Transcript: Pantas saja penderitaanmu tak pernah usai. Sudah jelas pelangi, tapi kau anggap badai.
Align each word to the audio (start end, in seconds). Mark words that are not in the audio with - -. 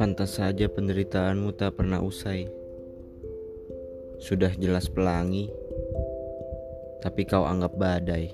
Pantas 0.00 0.40
saja 0.40 0.64
penderitaanmu 0.64 1.60
tak 1.60 1.76
pernah 1.76 2.00
usai. 2.00 2.48
Sudah 4.16 4.48
jelas 4.56 4.88
pelangi, 4.88 5.52
tapi 7.04 7.28
kau 7.28 7.44
anggap 7.44 7.76
badai. 7.76 8.32